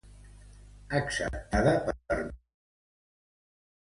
[0.99, 2.39] Acceptada per minoria d'autors.